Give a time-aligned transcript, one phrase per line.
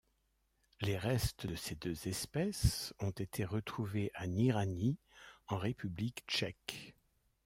[0.81, 4.97] Les restes de ses deux espèces ont été retrouvés à Nýřany,
[5.47, 6.95] en République tchèque.